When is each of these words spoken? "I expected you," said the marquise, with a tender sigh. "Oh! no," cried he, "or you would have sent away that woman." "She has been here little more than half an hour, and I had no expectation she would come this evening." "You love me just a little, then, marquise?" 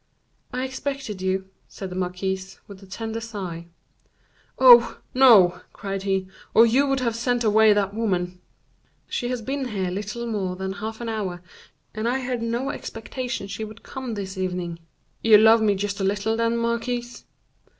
"I 0.51 0.63
expected 0.65 1.21
you," 1.21 1.51
said 1.67 1.91
the 1.91 1.95
marquise, 1.95 2.59
with 2.67 2.81
a 2.81 2.87
tender 2.87 3.21
sigh. 3.21 3.67
"Oh! 4.57 4.99
no," 5.13 5.61
cried 5.73 6.01
he, 6.01 6.27
"or 6.55 6.65
you 6.65 6.87
would 6.87 7.01
have 7.01 7.15
sent 7.15 7.43
away 7.43 7.71
that 7.71 7.93
woman." 7.93 8.41
"She 9.07 9.27
has 9.29 9.43
been 9.43 9.65
here 9.67 9.91
little 9.91 10.25
more 10.25 10.55
than 10.55 10.73
half 10.73 11.01
an 11.01 11.07
hour, 11.09 11.43
and 11.93 12.07
I 12.09 12.17
had 12.17 12.41
no 12.41 12.71
expectation 12.71 13.45
she 13.45 13.63
would 13.63 13.83
come 13.83 14.15
this 14.15 14.39
evening." 14.39 14.79
"You 15.21 15.37
love 15.37 15.61
me 15.61 15.75
just 15.75 15.99
a 15.99 16.03
little, 16.03 16.35
then, 16.35 16.57
marquise?" 16.57 17.25